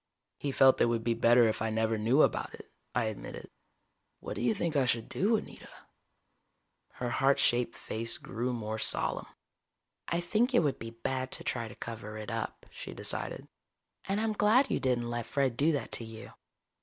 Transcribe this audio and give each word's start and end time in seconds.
"He 0.39 0.51
felt 0.51 0.81
it 0.81 0.85
would 0.85 1.03
be 1.03 1.13
better 1.13 1.47
if 1.47 1.61
I 1.61 1.69
never 1.69 1.95
knew 1.95 2.23
about 2.23 2.55
it," 2.55 2.71
I 2.95 3.03
admitted. 3.05 3.51
"What 4.19 4.35
do 4.35 4.41
you 4.41 4.55
think 4.55 4.75
I 4.75 4.87
should 4.87 5.07
do, 5.07 5.35
Anita?" 5.37 5.69
Her 6.93 7.11
heart 7.11 7.37
shaped 7.37 7.75
face 7.77 8.17
grew 8.17 8.51
more 8.51 8.79
solemn. 8.79 9.27
"I 10.07 10.19
think 10.19 10.55
it 10.55 10.63
would 10.63 10.79
be 10.79 10.89
bad 10.89 11.31
to 11.33 11.43
try 11.43 11.67
to 11.67 11.75
cover 11.75 12.17
it 12.17 12.31
up," 12.31 12.65
she 12.71 12.93
decided. 12.95 13.47
"And 14.05 14.19
I'm 14.19 14.33
glad 14.33 14.71
you 14.71 14.79
didn't 14.79 15.07
let 15.07 15.27
Fred 15.27 15.55
do 15.55 15.71
that 15.73 15.91
to 15.91 16.03
you. 16.03 16.31